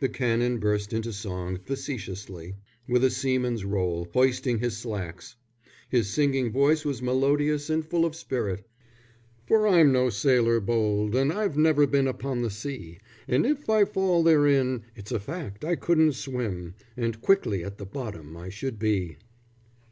[0.00, 2.56] The Canon burst into song, facetiously,
[2.88, 5.36] with a seaman's roll, hoisting his slacks.
[5.88, 8.66] His singing voice was melodious and full of spirit.
[9.46, 12.98] "For I'm no sailor bold, And I've never been upon the sea;
[13.28, 17.86] And if I fall therein, it's a fact I couldn't swim, _And quickly at the
[17.86, 19.16] bottom I should be.